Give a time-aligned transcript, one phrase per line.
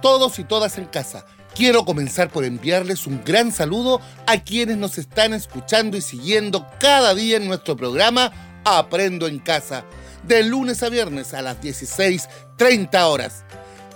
[0.00, 1.24] todos y todas en casa?
[1.54, 7.14] Quiero comenzar por enviarles un gran saludo a quienes nos están escuchando y siguiendo cada
[7.14, 9.84] día en nuestro programa Aprendo en Casa,
[10.24, 13.44] de lunes a viernes a las 16.30 horas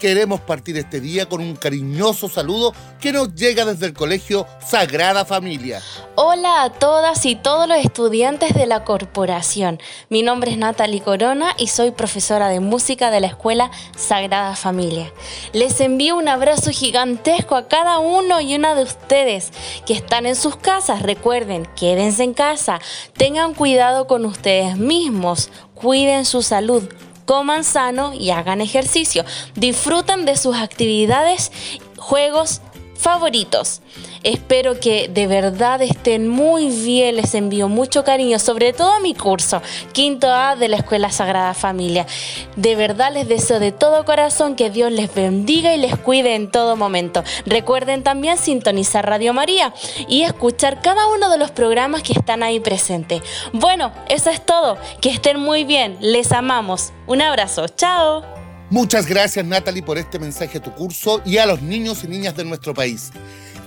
[0.03, 5.25] queremos partir este día con un cariñoso saludo que nos llega desde el Colegio Sagrada
[5.25, 5.81] Familia.
[6.17, 9.79] Hola a todas y todos los estudiantes de la corporación.
[10.09, 15.13] Mi nombre es Natalie Corona y soy profesora de música de la Escuela Sagrada Familia.
[15.53, 19.53] Les envío un abrazo gigantesco a cada uno y una de ustedes
[19.87, 21.03] que están en sus casas.
[21.03, 22.81] Recuerden, quédense en casa,
[23.17, 26.89] tengan cuidado con ustedes mismos, cuiden su salud
[27.25, 29.25] coman sano y hagan ejercicio.
[29.55, 31.53] Disfruten de sus actividades,
[31.97, 32.61] juegos
[32.97, 33.81] favoritos.
[34.25, 39.15] Espero que de verdad estén muy bien, les envío mucho cariño, sobre todo a mi
[39.15, 39.61] curso,
[39.93, 42.07] quinto A de la Escuela Sagrada Familia.
[42.55, 46.51] De verdad les deseo de todo corazón que Dios les bendiga y les cuide en
[46.53, 47.25] todo momento.
[47.47, 49.75] Recuerden también sintonizar Radio María
[50.07, 53.23] y escuchar cada uno de los programas que están ahí presentes.
[53.53, 56.93] Bueno, eso es todo, que estén muy bien, les amamos.
[57.09, 58.23] Un abrazo, chao.
[58.71, 62.37] Muchas gracias Natalie por este mensaje a tu curso y a los niños y niñas
[62.37, 63.11] de nuestro país.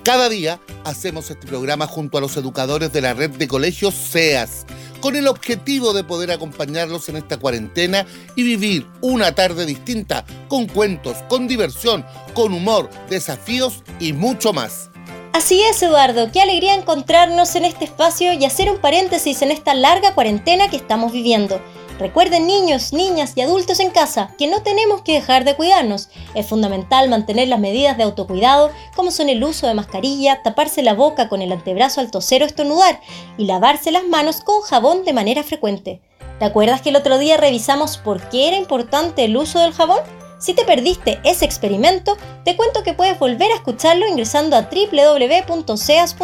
[0.06, 4.68] Cada día hacemos este programa junto a los educadores de la red de colegios SEAS,
[5.02, 10.68] con el objetivo de poder acompañarlos en esta cuarentena y vivir una tarde distinta, con
[10.68, 14.92] cuentos, con diversión, con humor, desafíos y mucho más.
[15.34, 19.74] Así es, Eduardo, qué alegría encontrarnos en este espacio y hacer un paréntesis en esta
[19.74, 21.60] larga cuarentena que estamos viviendo.
[21.98, 26.10] Recuerden niños, niñas y adultos en casa que no tenemos que dejar de cuidarnos.
[26.34, 30.94] Es fundamental mantener las medidas de autocuidado como son el uso de mascarilla, taparse la
[30.94, 33.00] boca con el antebrazo al toser o estornudar
[33.38, 36.02] y lavarse las manos con jabón de manera frecuente.
[36.38, 40.02] ¿Te acuerdas que el otro día revisamos por qué era importante el uso del jabón?
[40.38, 46.22] Si te perdiste ese experimento, te cuento que puedes volver a escucharlo ingresando a www.seas.cl,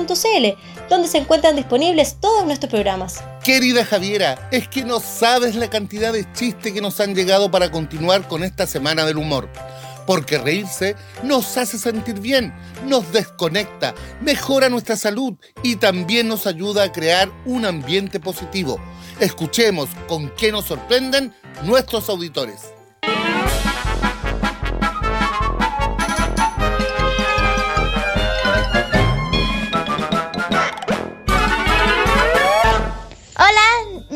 [0.90, 3.24] donde se encuentran disponibles todos nuestros programas.
[3.44, 7.72] Querida Javiera, es que no sabes la cantidad de chistes que nos han llegado para
[7.72, 9.50] continuar con esta semana del humor.
[10.06, 12.54] Porque reírse nos hace sentir bien,
[12.88, 18.78] nos desconecta, mejora nuestra salud y también nos ayuda a crear un ambiente positivo.
[19.20, 21.34] Escuchemos con qué nos sorprenden
[21.64, 22.74] nuestros auditores.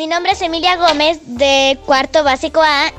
[0.06, 2.94] Mi nombre es Emilia Gómez, de cuarto básico A,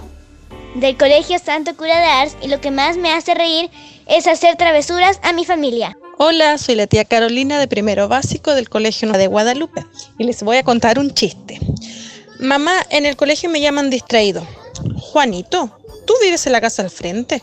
[0.75, 3.71] del Colegio Santo Cura de Ars, y lo que más me hace reír
[4.09, 5.97] es hacer travesuras a mi familia.
[6.19, 9.87] Hola, soy la tía Carolina de primero básico del Colegio de Guadalupe,
[10.19, 11.61] y les voy a contar un chiste.
[12.41, 14.45] Mamá, en el colegio me llaman distraído.
[14.99, 15.79] Juanito,
[16.09, 17.41] ¿tú vives en la casa al frente?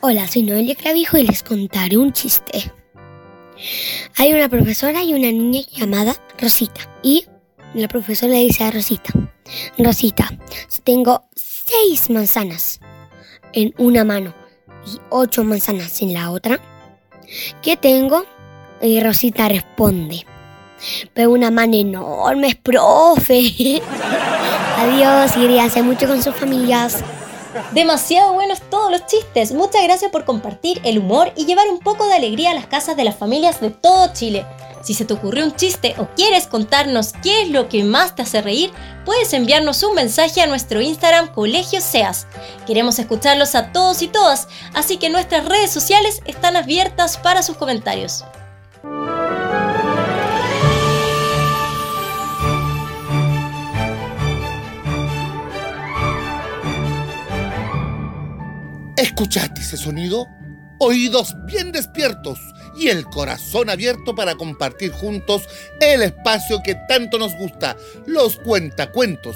[0.00, 2.72] Hola, soy Noelia Clavijo y les contaré un chiste.
[4.16, 6.80] Hay una profesora y una niña llamada Rosita.
[7.02, 7.26] Y
[7.74, 9.12] la profesora le dice a Rosita,
[9.76, 10.30] Rosita,
[10.84, 12.80] tengo seis manzanas
[13.52, 14.34] en una mano
[14.86, 16.60] y ocho manzanas en la otra,
[17.62, 18.24] ¿qué tengo?
[18.80, 20.24] Y Rosita responde,
[21.12, 23.82] pero una mano enorme, profe.
[24.78, 27.02] Adiós y hace mucho con sus familias.
[27.72, 29.52] Demasiado buenos todos los chistes.
[29.52, 32.96] Muchas gracias por compartir el humor y llevar un poco de alegría a las casas
[32.96, 34.46] de las familias de todo Chile.
[34.82, 38.22] Si se te ocurrió un chiste o quieres contarnos qué es lo que más te
[38.22, 38.72] hace reír,
[39.04, 42.26] puedes enviarnos un mensaje a nuestro Instagram Colegio Seas.
[42.66, 47.56] Queremos escucharlos a todos y todas, así que nuestras redes sociales están abiertas para sus
[47.56, 48.24] comentarios.
[59.18, 60.28] ¿Escuchaste ese sonido?
[60.78, 62.38] Oídos bien despiertos
[62.76, 65.42] y el corazón abierto para compartir juntos
[65.80, 67.76] el espacio que tanto nos gusta,
[68.06, 69.34] los cuentacuentos.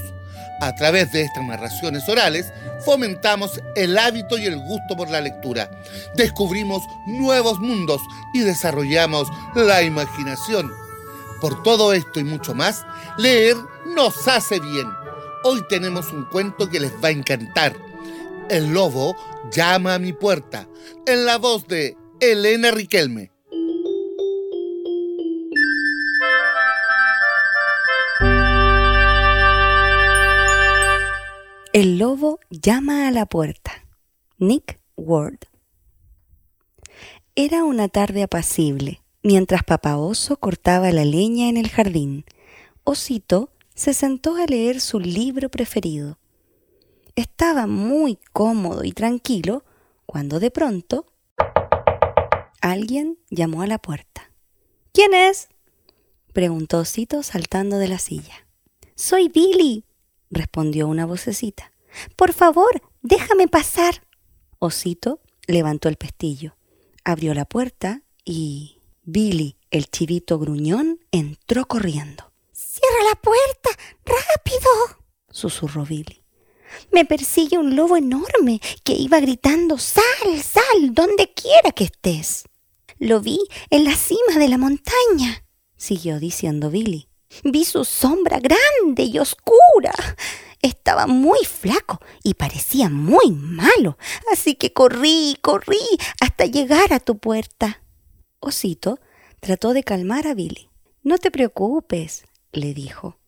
[0.60, 2.52] A través de estas narraciones orales
[2.84, 5.68] fomentamos el hábito y el gusto por la lectura.
[6.14, 8.00] Descubrimos nuevos mundos
[8.34, 9.26] y desarrollamos
[9.56, 10.70] la imaginación.
[11.40, 12.86] Por todo esto y mucho más,
[13.18, 13.56] leer
[13.96, 14.86] nos hace bien.
[15.42, 17.74] Hoy tenemos un cuento que les va a encantar
[18.52, 19.16] el lobo
[19.50, 20.68] llama a mi puerta,
[21.06, 23.30] en la voz de Elena Riquelme.
[31.72, 33.72] El lobo llama a la puerta.
[34.36, 35.38] Nick Ward.
[37.34, 42.26] Era una tarde apacible, mientras Papá Oso cortaba la leña en el jardín.
[42.84, 46.18] Osito se sentó a leer su libro preferido
[47.14, 49.64] Estaba muy cómodo y tranquilo
[50.06, 51.06] cuando de pronto
[52.60, 54.30] alguien llamó a la puerta.
[54.92, 55.48] ¿Quién es?
[56.32, 58.46] preguntó Osito saltando de la silla.
[58.94, 59.84] Soy Billy,
[60.30, 61.72] respondió una vocecita.
[62.16, 64.06] Por favor, déjame pasar.
[64.58, 66.56] Osito levantó el pestillo,
[67.04, 72.32] abrió la puerta y Billy, el chivito gruñón, entró corriendo.
[72.52, 73.70] ¡Cierra la puerta!
[74.04, 75.02] ¡Rápido!
[75.28, 76.21] susurró Billy.
[76.90, 82.44] Me persigue un lobo enorme que iba gritando Sal, sal, donde quiera que estés.
[82.98, 83.40] Lo vi
[83.70, 85.44] en la cima de la montaña,
[85.76, 87.08] siguió diciendo Billy.
[87.44, 89.92] Vi su sombra grande y oscura.
[90.60, 93.98] Estaba muy flaco y parecía muy malo,
[94.32, 95.80] así que corrí, corrí
[96.20, 97.82] hasta llegar a tu puerta.
[98.38, 99.00] Osito
[99.40, 100.70] trató de calmar a Billy.
[101.02, 103.18] No te preocupes, le dijo.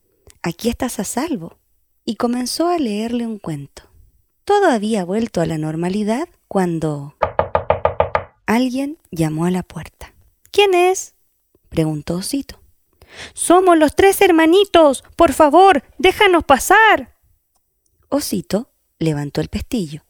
[0.43, 1.59] Aquí estás a salvo.
[2.05, 3.85] Y comenzó a leerle un cuento.
[4.45, 7.17] Todo había vuelto a la normalidad cuando
[8.47, 10.15] alguien llamó a la puerta.
[10.51, 11.15] ¿Quién es?
[11.71, 12.61] preguntó Osito.
[13.33, 15.03] Somos los tres hermanitos.
[15.17, 17.17] Por favor, déjanos pasar.
[18.09, 20.05] Osito levantó el pestillo,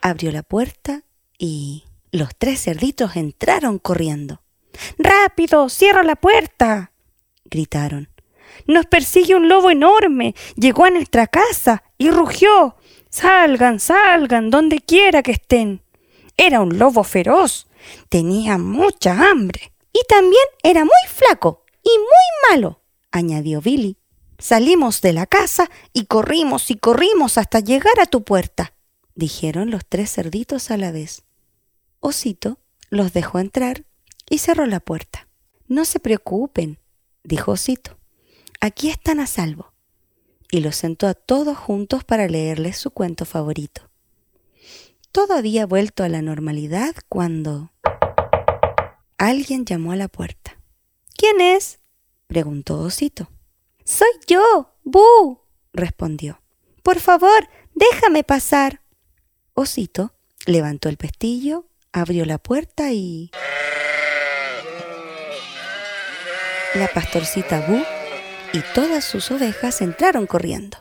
[0.00, 1.02] abrió la puerta
[1.38, 4.42] y los tres cerditos entraron corriendo.
[4.98, 5.68] ¡Rápido!
[5.68, 6.92] ¡Cierra la puerta!
[7.44, 8.08] gritaron.
[8.68, 10.36] Nos persigue un lobo enorme.
[10.54, 12.76] Llegó a nuestra casa y rugió.
[13.10, 15.82] Salgan, salgan, donde quiera que estén.
[16.36, 17.66] Era un lobo feroz.
[18.08, 19.72] Tenía mucha hambre.
[19.92, 23.96] Y también era muy flaco y muy malo, añadió Billy.
[24.38, 28.74] Salimos de la casa y corrimos y corrimos hasta llegar a tu puerta,
[29.16, 31.24] dijeron los tres cerditos a la vez.
[31.98, 32.58] Osito
[32.90, 33.84] los dejó entrar
[34.30, 35.26] y cerró la puerta.
[35.66, 36.78] No se preocupen,
[37.24, 37.97] dijo Osito.
[38.60, 39.72] Aquí están a salvo.
[40.50, 43.82] Y los sentó a todos juntos para leerles su cuento favorito.
[45.12, 47.70] Todo había vuelto a la normalidad cuando
[49.16, 50.58] alguien llamó a la puerta.
[51.16, 51.80] ¿Quién es?
[52.26, 53.30] preguntó Osito.
[53.84, 55.40] Soy yo, Bu,
[55.72, 56.40] respondió.
[56.82, 58.82] Por favor, déjame pasar.
[59.54, 60.14] Osito
[60.46, 63.30] levantó el pestillo, abrió la puerta y...
[66.74, 67.82] La pastorcita Bu
[68.52, 70.78] y todas sus ovejas entraron corriendo.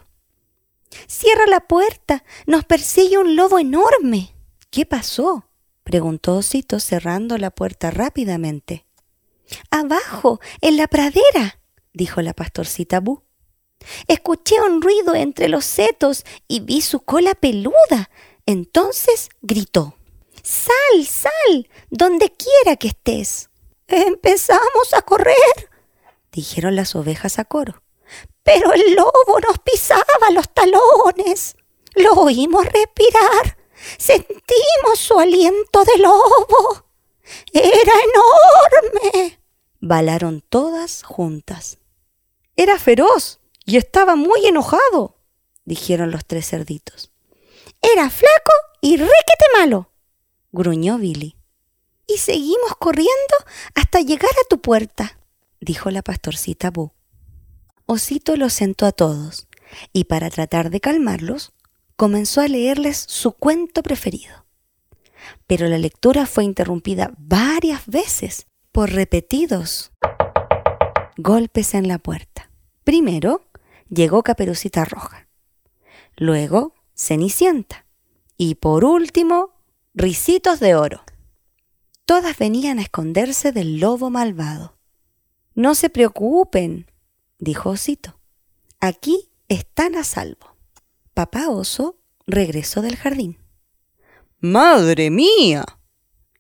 [1.08, 4.36] Cierra la puerta, nos persigue un lobo enorme.
[4.69, 5.46] ¿Qué pasó?
[5.84, 8.86] preguntó Osito cerrando la puerta rápidamente.
[9.72, 11.60] Abajo, en la pradera,
[11.94, 13.24] dijo la pastorcita Bu.
[14.08, 18.10] Escuché un ruido entre los setos y vi su cola peluda.
[18.46, 19.98] Entonces gritó.
[20.44, 23.50] Sal, sal, donde quiera que estés.
[23.88, 25.36] Empezamos a correr,
[26.38, 27.81] dijeron las ovejas a coro.
[28.44, 31.56] Pero el lobo nos pisaba los talones.
[31.95, 33.57] Lo oímos respirar.
[33.98, 36.86] Sentimos su aliento de lobo.
[37.51, 37.94] Era
[38.94, 39.39] enorme.
[39.80, 41.80] Balaron todas juntas.
[42.56, 45.18] Era feroz y estaba muy enojado,
[45.66, 47.12] dijeron los tres cerditos.
[47.81, 49.92] Era flaco y requete malo,
[50.51, 51.36] gruñó Billy.
[52.07, 53.36] Y seguimos corriendo
[53.75, 55.20] hasta llegar a tu puerta,
[55.60, 56.92] dijo la pastorcita Bu.
[57.86, 59.48] Osito los sentó a todos
[59.94, 61.54] y para tratar de calmarlos,
[61.96, 64.46] comenzó a leerles su cuento preferido.
[65.48, 69.92] Pero la lectura fue interrumpida varias veces por repetidos
[71.18, 72.52] golpes en la puerta.
[72.84, 73.50] Primero
[73.90, 75.28] llegó Caperucita Roja,
[76.16, 77.86] luego Cenicienta
[78.38, 79.56] y por último
[79.94, 81.02] Ricitos de Oro.
[82.06, 84.76] Todas venían a esconderse del lobo malvado.
[85.58, 86.86] No se preocupen,
[87.40, 88.20] dijo Osito.
[88.80, 90.56] Aquí están a salvo.
[91.16, 91.98] Papá Oso
[92.28, 93.40] regresó del jardín.
[94.40, 95.66] ¡Madre mía!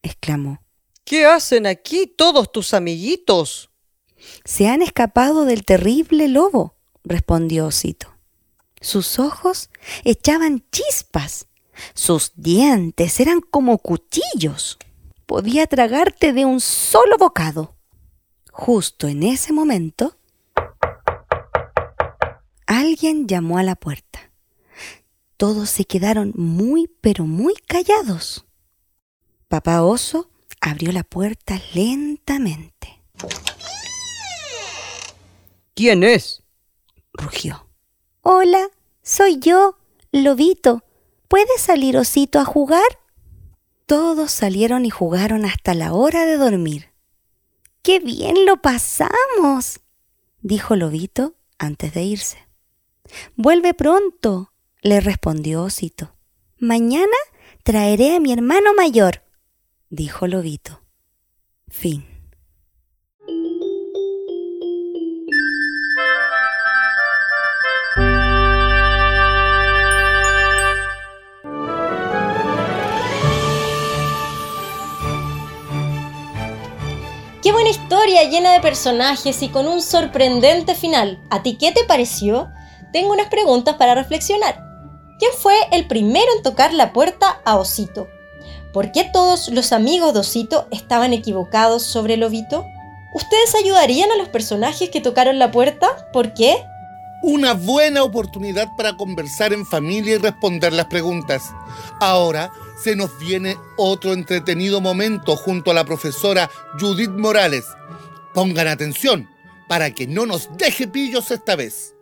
[0.03, 0.61] exclamó.
[1.03, 3.71] ¿Qué hacen aquí todos tus amiguitos?
[4.45, 8.13] Se han escapado del terrible lobo, respondió Osito.
[8.81, 9.71] Sus ojos
[10.03, 11.47] echaban chispas,
[11.95, 14.77] sus dientes eran como cuchillos.
[15.25, 17.76] Podía tragarte de un solo bocado.
[18.57, 20.17] Justo en ese momento,
[22.65, 24.31] alguien llamó a la puerta.
[25.37, 28.47] Todos se quedaron muy, pero muy callados.
[29.47, 33.03] Papá Oso abrió la puerta lentamente.
[35.75, 36.41] ¿Quién es?
[37.13, 37.67] rugió.
[38.23, 38.69] Hola,
[39.03, 39.77] soy yo,
[40.11, 40.83] Lobito.
[41.27, 42.99] ¿Puede salir Osito a jugar?
[43.85, 46.86] Todos salieron y jugaron hasta la hora de dormir.
[47.81, 49.81] ¡Qué bien lo pasamos!
[50.41, 52.47] dijo Lobito antes de irse.
[53.35, 56.15] Vuelve pronto, le respondió Osito.
[56.59, 57.17] Mañana
[57.63, 59.23] traeré a mi hermano mayor,
[59.89, 60.81] dijo Lobito.
[61.69, 62.06] Fin.
[78.23, 81.19] Llena de personajes y con un sorprendente final.
[81.29, 82.49] ¿A ti qué te pareció?
[82.91, 84.63] Tengo unas preguntas para reflexionar.
[85.19, 88.07] ¿Quién fue el primero en tocar la puerta a Osito?
[88.71, 92.65] ¿Por qué todos los amigos de Osito estaban equivocados sobre Lobito?
[93.13, 95.87] ¿Ustedes ayudarían a los personajes que tocaron la puerta?
[96.13, 96.63] ¿Por qué?
[97.23, 101.45] Una buena oportunidad para conversar en familia y responder las preguntas.
[101.99, 102.51] Ahora
[102.83, 107.65] se nos viene otro entretenido momento junto a la profesora Judith Morales.
[108.37, 109.27] Pongan atención
[109.67, 111.95] para que no nos deje pillos esta vez.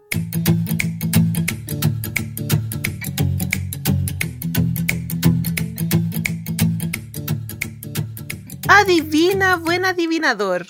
[8.67, 10.67] Adivina, buen adivinador.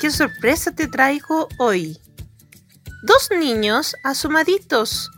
[0.00, 2.00] ¿Qué sorpresa te traigo hoy?
[3.02, 5.10] Dos niños asomaditos,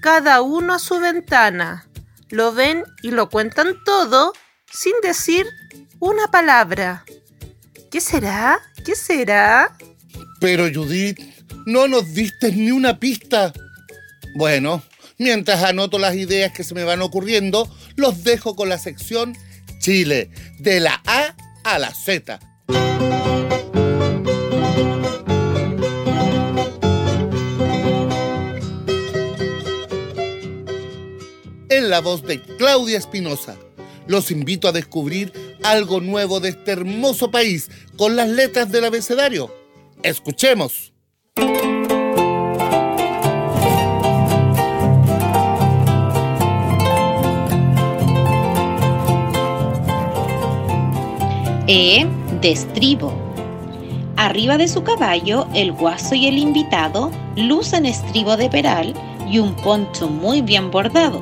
[0.00, 1.86] cada uno a su ventana.
[2.30, 4.32] Lo ven y lo cuentan todo
[4.72, 5.46] sin decir
[6.00, 7.04] una palabra.
[7.94, 8.60] ¿Qué será?
[8.84, 9.76] ¿Qué será?
[10.40, 11.16] Pero Judith,
[11.64, 13.52] no nos diste ni una pista.
[14.34, 14.82] Bueno,
[15.16, 19.36] mientras anoto las ideas que se me van ocurriendo, los dejo con la sección
[19.78, 22.40] Chile, de la A a la Z.
[31.68, 33.56] En la voz de Claudia Espinosa,
[34.08, 35.32] los invito a descubrir
[35.64, 39.50] algo nuevo de este hermoso país con las letras del abecedario.
[40.02, 40.92] Escuchemos.
[51.66, 52.06] E
[52.42, 53.12] de estribo.
[54.16, 58.94] Arriba de su caballo, el guaso y el invitado lucen estribo de peral
[59.30, 61.20] y un poncho muy bien bordado.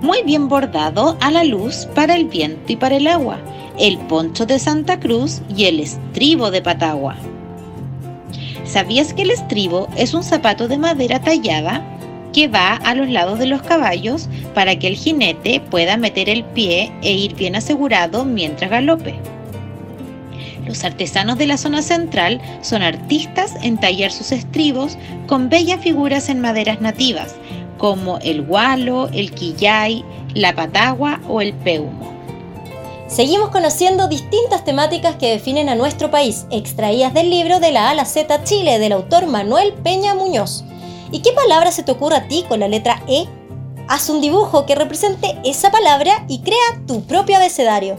[0.00, 3.38] Muy bien bordado a la luz para el viento y para el agua,
[3.80, 7.16] el poncho de Santa Cruz y el estribo de Patagua.
[8.64, 11.82] ¿Sabías que el estribo es un zapato de madera tallada
[12.34, 16.44] que va a los lados de los caballos para que el jinete pueda meter el
[16.44, 19.14] pie e ir bien asegurado mientras galope?
[20.66, 26.28] Los artesanos de la zona central son artistas en tallar sus estribos con bellas figuras
[26.28, 27.34] en maderas nativas,
[27.78, 32.09] como el gualo, el quillay, la patagua o el peumo.
[33.10, 37.90] Seguimos conociendo distintas temáticas que definen a nuestro país, extraídas del libro de la A
[37.90, 40.62] a la Z Chile del autor Manuel Peña Muñoz.
[41.10, 43.26] ¿Y qué palabra se te ocurre a ti con la letra E?
[43.88, 47.98] Haz un dibujo que represente esa palabra y crea tu propio abecedario.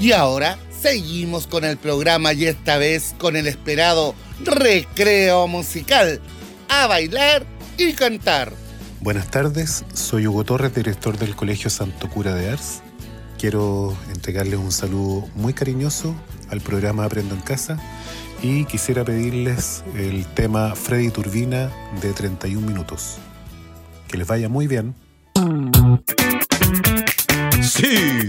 [0.00, 6.22] Y ahora seguimos con el programa y esta vez con el esperado recreo musical.
[6.70, 7.44] A bailar
[7.88, 8.52] y cantar.
[9.00, 12.80] Buenas tardes, soy Hugo Torres, director del Colegio Santo Cura de Ars.
[13.38, 16.14] Quiero entregarles un saludo muy cariñoso
[16.50, 17.78] al programa Aprendo en Casa
[18.40, 21.70] y quisiera pedirles el tema Freddy Turbina
[22.00, 23.18] de 31 minutos.
[24.06, 24.94] Que les vaya muy bien.
[27.62, 28.26] Sí,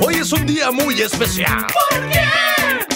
[0.00, 1.66] hoy es un día muy especial.
[1.66, 2.20] ¿Por qué?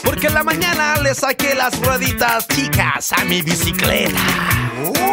[0.03, 4.21] Porque en la mañana le saqué las rueditas chicas a mi bicicleta.
[4.83, 5.12] Lo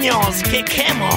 [0.00, 1.10] que quemo.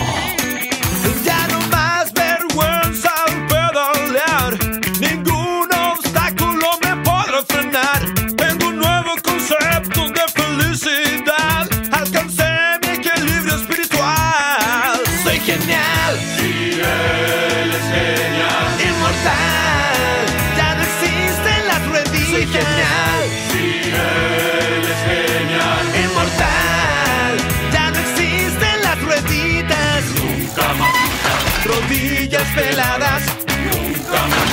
[1.24, 4.60] Ya no más vergüenza al pedalear.
[5.00, 8.02] Ningún obstáculo me podrá frenar.
[8.36, 11.70] Tengo un nuevo concepto de felicidad.
[11.94, 12.44] Alcancé
[12.82, 15.00] mi equilibrio espiritual.
[15.24, 16.20] Soy genial.
[16.38, 18.68] Sí, él es genial.
[18.90, 20.26] Inmortal.
[20.58, 22.30] Ya no existen las rueditas.
[22.32, 23.43] Soy genial.
[31.84, 33.24] Rodillas peladas.
[33.66, 34.50] Nunca más.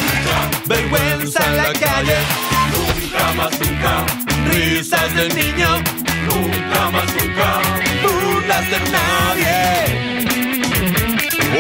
[0.67, 2.17] Vergüenza en la calle.
[2.73, 4.05] Nunca más, nunca.
[4.51, 5.77] Risas del niño.
[6.27, 6.93] Nunca más.
[6.93, 7.61] más nunca
[8.03, 9.57] burlas de nadie.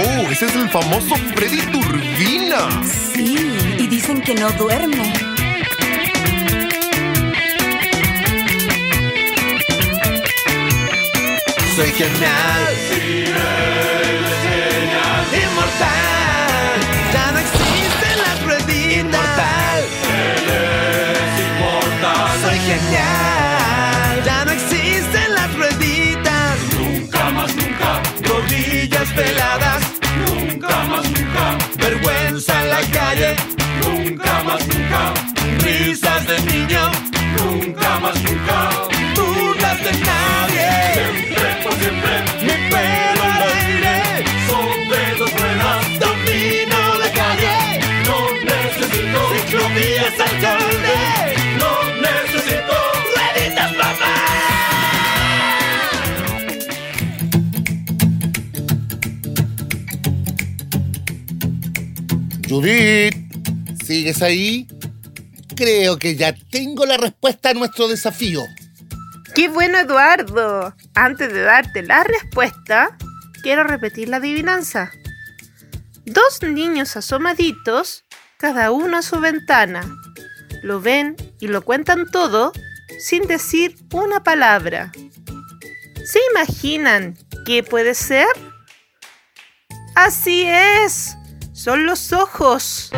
[0.02, 2.68] Oh, ese es el famoso Freddy Turbina.
[3.14, 3.36] Sí,
[3.78, 5.12] y dicen que no duerme.
[11.76, 14.00] Soy genial.
[15.50, 16.80] Inmortal.
[17.12, 18.99] Ya no existen las rueditas.
[18.99, 19.83] Inmortal.
[21.45, 22.40] inmortal.
[22.42, 24.23] Soy genial.
[24.25, 26.57] Ya no existen las rueditas.
[26.78, 28.02] Nunca más, nunca.
[28.23, 29.83] Rodillas peladas.
[30.26, 31.59] Nunca más, nunca.
[31.76, 33.60] Vergüenza en la calle.
[62.50, 63.14] Judith,
[63.87, 64.66] ¿sigues ahí?
[65.54, 68.42] Creo que ya tengo la respuesta a nuestro desafío.
[69.37, 70.75] ¡Qué bueno, Eduardo!
[70.97, 72.99] Antes de darte la respuesta,
[73.45, 74.90] quiero repetir la adivinanza.
[76.07, 78.04] Dos niños asomaditos,
[78.37, 79.83] cada uno a su ventana.
[80.64, 82.50] Lo ven y lo cuentan todo
[82.99, 84.90] sin decir una palabra.
[86.04, 87.16] ¿Se imaginan
[87.47, 88.26] qué puede ser?
[89.95, 91.16] Así es,
[91.61, 92.90] son los ojos.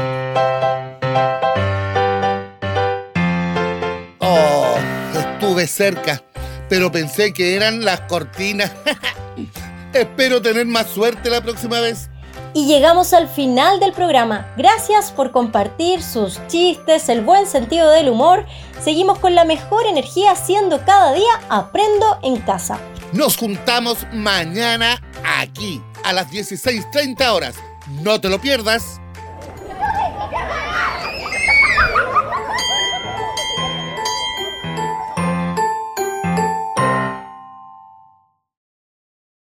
[4.21, 4.75] Oh,
[5.19, 6.23] estuve cerca,
[6.69, 8.71] pero pensé que eran las cortinas.
[9.93, 12.09] Espero tener más suerte la próxima vez.
[12.55, 14.55] Y llegamos al final del programa.
[14.57, 18.47] Gracias por compartir sus chistes, el buen sentido del humor.
[18.81, 22.79] Seguimos con la mejor energía haciendo cada día Aprendo en casa.
[23.13, 27.57] Nos juntamos mañana aquí a las 16.30 horas.
[27.89, 29.01] No te lo pierdas.